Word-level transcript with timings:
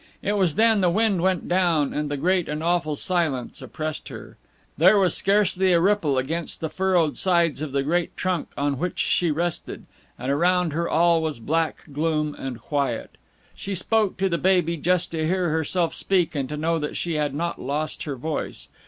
It 0.23 0.33
was 0.33 0.55
then 0.55 0.81
the 0.81 0.89
wind 0.89 1.21
went 1.21 1.47
down, 1.47 1.93
and 1.93 2.09
the 2.09 2.17
great 2.17 2.49
and 2.49 2.63
awful 2.63 2.95
silence 2.95 3.61
oppressed 3.61 4.07
her. 4.07 4.35
There 4.75 4.97
was 4.97 5.15
scarcely 5.15 5.73
a 5.73 5.79
ripple 5.79 6.17
against 6.17 6.59
the 6.59 6.71
furrowed 6.71 7.15
sides 7.17 7.61
of 7.61 7.71
the 7.71 7.83
great 7.83 8.17
trunk 8.17 8.47
on 8.57 8.79
which 8.79 8.97
she 8.97 9.29
rested, 9.29 9.85
and 10.17 10.31
around 10.31 10.73
her 10.73 10.89
all 10.89 11.21
was 11.21 11.39
black 11.39 11.83
gloom 11.93 12.33
and 12.33 12.59
quiet. 12.59 13.15
She 13.55 13.75
spoke 13.75 14.17
to 14.17 14.27
the 14.27 14.39
baby 14.39 14.75
just 14.75 15.11
to 15.11 15.27
hear 15.27 15.49
herself 15.51 15.93
speak, 15.93 16.33
and 16.33 16.49
to 16.49 16.57
know 16.57 16.79
that 16.79 16.97
she 16.97 17.13
had 17.13 17.35
not 17.35 17.61
lost 17.61 18.01
her 18.01 18.15
voice. 18.15 18.69